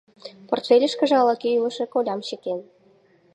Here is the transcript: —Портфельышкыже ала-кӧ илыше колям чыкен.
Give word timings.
—Портфельышкыже 0.47 1.15
ала-кӧ 1.21 1.47
илыше 1.57 1.85
колям 1.93 2.19
чыкен. 2.27 2.59